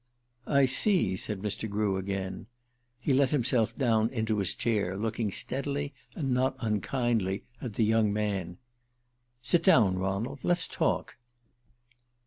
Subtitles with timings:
[0.47, 1.69] "I see," said Mr.
[1.69, 2.47] Grew again.
[2.99, 8.11] He let himself down into his chair, looking steadily and not unkindly at the young
[8.11, 8.57] man.
[9.43, 10.43] "Sit down, Ronald.
[10.43, 11.17] Let's talk."